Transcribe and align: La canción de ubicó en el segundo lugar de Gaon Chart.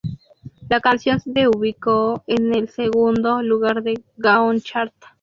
La 0.67 0.79
canción 0.79 1.21
de 1.25 1.47
ubicó 1.47 2.23
en 2.25 2.55
el 2.55 2.69
segundo 2.69 3.43
lugar 3.43 3.83
de 3.83 4.03
Gaon 4.17 4.59
Chart. 4.59 4.91